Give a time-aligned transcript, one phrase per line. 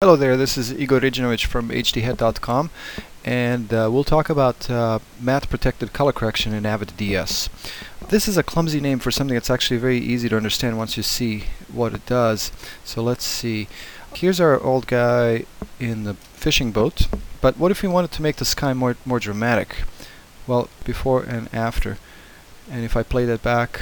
[0.00, 2.70] Hello there, this is Igor Ridanovic from hdhead.com
[3.24, 7.48] and uh, we'll talk about uh, matte protected color correction in Avid DS.
[8.08, 11.02] This is a clumsy name for something that's actually very easy to understand once you
[11.02, 12.52] see what it does.
[12.84, 13.66] So let's see.
[14.14, 15.46] Here's our old guy
[15.80, 17.08] in the fishing boat,
[17.40, 19.82] but what if we wanted to make the sky more, more dramatic?
[20.46, 21.98] Well, before and after.
[22.70, 23.80] And if I play that back,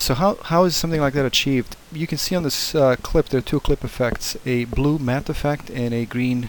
[0.00, 1.76] so how, how is something like that achieved?
[1.92, 5.28] You can see on this uh, clip there are two clip effects, a blue matte
[5.28, 6.48] effect and a green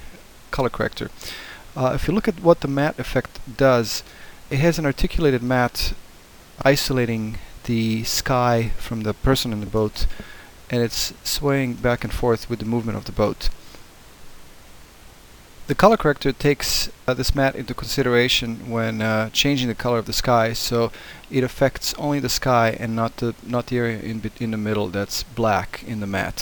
[0.52, 1.09] color corrector.
[1.76, 4.04] Uh, if you look at what the matte effect does,
[4.50, 5.94] it has an articulated matte
[6.64, 10.06] isolating the sky from the person in the boat
[10.70, 13.50] and it's swaying back and forth with the movement of the boat.
[15.71, 20.05] The color corrector takes uh, this matte into consideration when uh, changing the color of
[20.05, 20.91] the sky, so
[21.30, 24.89] it affects only the sky and not the not the area in in the middle
[24.89, 26.17] that's black in the.
[26.17, 26.34] Uh,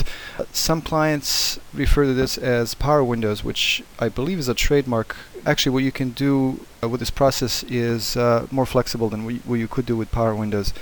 [0.52, 5.16] some clients refer to this as power windows, which I believe is a trademark.
[5.46, 9.60] Actually, what you can do uh, with this process is uh, more flexible than what
[9.60, 10.74] you could do with power windows.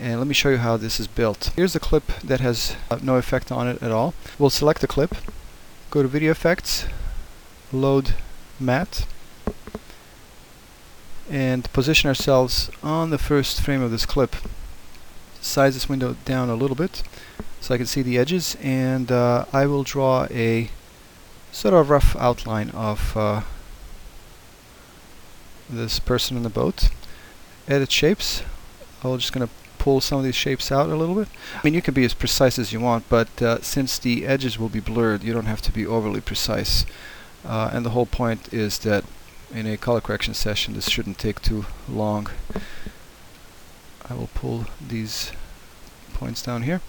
[0.00, 1.52] And let me show you how this is built.
[1.54, 4.14] Here's a clip that has uh, no effect on it at all.
[4.38, 5.14] We'll select the clip,
[5.90, 6.86] go to Video Effects,
[7.74, 8.14] load
[8.58, 9.06] matte
[11.30, 14.36] and position ourselves on the first frame of this clip.
[15.40, 17.02] Size this window down a little bit
[17.60, 20.70] so I can see the edges and uh, I will draw a
[21.52, 23.42] sort of rough outline of uh,
[25.68, 26.90] this person in the boat.
[27.68, 28.42] Edit shapes.
[29.02, 31.28] I'm just going to pull some of these shapes out a little bit.
[31.56, 34.58] I mean you can be as precise as you want but uh, since the edges
[34.58, 36.84] will be blurred you don't have to be overly precise.
[37.44, 39.04] Uh, and the whole point is that
[39.52, 42.28] in a color correction session this shouldn't take too long.
[44.08, 45.32] I will pull these
[46.12, 46.80] points down here.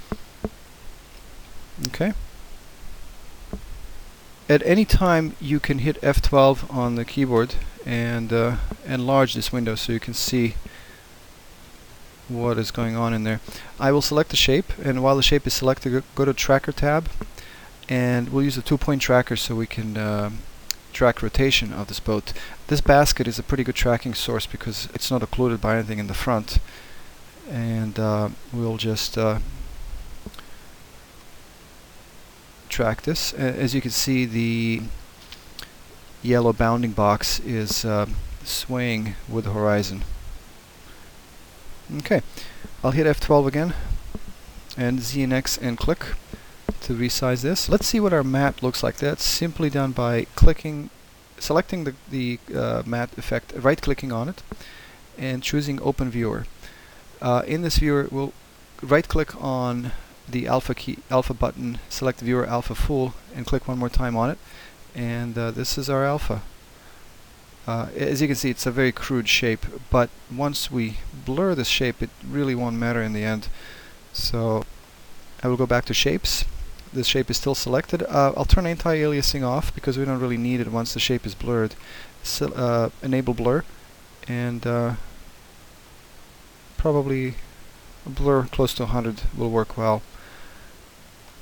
[1.88, 2.14] Okay.
[4.48, 9.76] At any time you can hit F12 on the keyboard and uh, enlarge this window
[9.76, 10.56] so you can see
[12.28, 13.40] what is going on in there.
[13.80, 17.10] I will select the shape and while the shape is selected go to tracker tab
[17.88, 20.32] and we'll use a two-point tracker so we can uh,
[20.94, 22.34] track rotation of this boat.
[22.68, 26.08] This basket is a pretty good tracking source because it's not occluded by anything in
[26.08, 26.60] the front
[27.50, 29.40] and uh, we'll just uh,
[32.70, 33.34] track this.
[33.34, 34.82] as you can see the
[36.24, 38.08] yellow bounding box is uh,
[38.44, 40.04] swaying with the horizon.
[41.98, 42.22] Okay,
[42.84, 43.74] I'll hit F12 again
[44.78, 46.06] and Z and X and click
[46.86, 47.68] to resize this.
[47.68, 48.98] Let's see what our matte looks like.
[48.98, 50.92] That's simply done by clicking,
[51.40, 54.44] selecting the, the uh, matte effect, right-clicking on it,
[55.18, 56.46] and choosing Open Viewer.
[57.22, 58.34] Uh, in this viewer, we'll
[58.84, 59.92] right-click on
[60.30, 64.30] the alpha key, alpha button, select Viewer Alpha Full, and click one more time on
[64.30, 64.38] it.
[64.94, 66.44] And uh, this is our alpha.
[67.68, 71.68] Uh, as you can see, it's a very crude shape, but once we blur this
[71.68, 73.48] shape, it really won't matter in the end.
[74.14, 74.66] So
[75.42, 76.46] I will go back to shapes
[76.96, 78.04] this shape is still selected.
[78.04, 81.36] Uh, I'll turn anti-aliasing off because we don't really need it once the shape is
[81.36, 81.76] blurred.
[82.24, 83.64] So, uh, enable blur
[84.28, 84.96] and uh,
[86.78, 87.36] probably
[88.06, 90.02] a blur close to 100 will work well.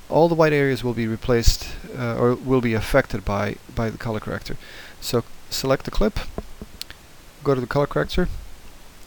[0.09, 3.97] All the white areas will be replaced uh, or will be affected by, by the
[3.97, 4.57] color corrector.
[4.99, 6.19] So select the clip,
[7.43, 8.27] go to the color corrector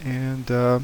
[0.03, 0.81] and uh,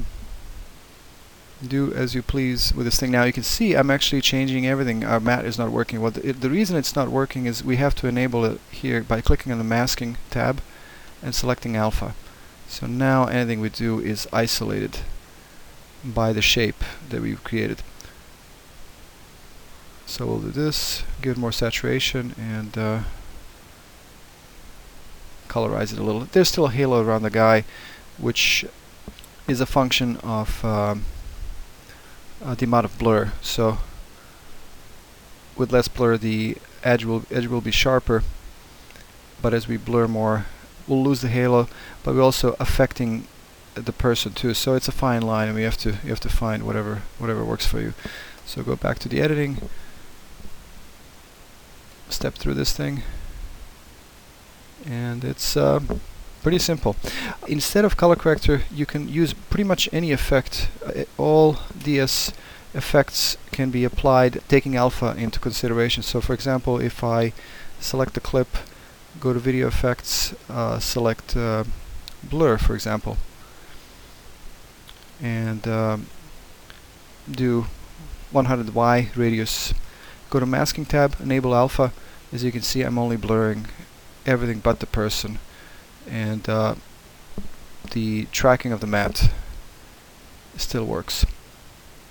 [1.69, 3.11] do as you please with this thing.
[3.11, 5.05] Now you can see I'm actually changing everything.
[5.05, 6.01] Our matte is not working.
[6.01, 9.21] Well, the, the reason it's not working is we have to enable it here by
[9.21, 10.61] clicking on the masking tab
[11.23, 12.15] and selecting alpha.
[12.69, 14.99] So now anything we do is isolated
[16.05, 17.83] by the shape that we've created.
[20.07, 23.01] So we'll do this, give it more saturation and uh,
[25.49, 26.23] colorize it a little.
[26.23, 27.65] There's still a halo around the guy
[28.19, 28.65] which
[29.49, 31.05] is a function of um,
[32.45, 33.33] uh, the amount of blur.
[33.41, 33.79] So
[35.57, 38.23] with less blur the edge will edge will be sharper.
[39.41, 40.47] But as we blur more
[40.87, 41.69] we'll lose the halo
[42.03, 43.27] but we're also affecting
[43.75, 44.55] the person too.
[44.55, 47.45] So it's a fine line and we have to you have to find whatever whatever
[47.45, 47.95] works for you.
[48.45, 49.69] So go back to the editing.
[52.09, 53.03] Step through this thing.
[54.85, 55.81] And it's uh,
[56.43, 56.97] pretty simple.
[57.47, 60.69] Instead of color corrector, you can use pretty much any effect.
[60.85, 62.33] Uh, all DS
[62.75, 66.03] effects can be applied taking alpha into consideration.
[66.03, 67.33] So for example, if I
[67.81, 68.49] select the clip,
[69.21, 71.65] go to video effects, uh, select uh,
[72.23, 73.19] blur for example,
[75.21, 76.07] and um,
[77.31, 77.67] do
[78.33, 79.75] 100Y radius,
[80.31, 81.93] go to masking tab, enable alpha,
[82.33, 83.67] as you can see I'm only blurring
[84.25, 85.39] everything but the person
[86.09, 86.75] and uh,
[87.93, 89.31] the tracking of the matte
[90.57, 91.25] still works.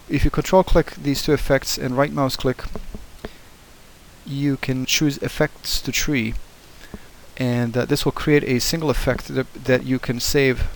[0.09, 2.63] If you control click these two effects and right mouse click
[4.25, 6.33] you can choose effects to tree
[7.37, 10.67] and uh, this will create a single effect that, that you can save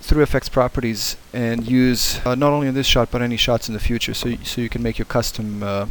[0.00, 3.74] through effects properties and use uh, not only in this shot but any shots in
[3.74, 5.86] the future so, so you can make your custom uh,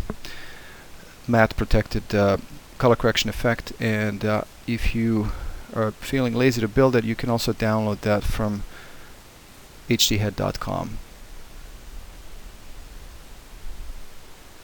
[1.27, 2.37] matte protected uh,
[2.77, 5.31] color correction effect and uh, if you
[5.75, 8.63] are feeling lazy to build it you can also download that from
[9.89, 10.97] hdhead.com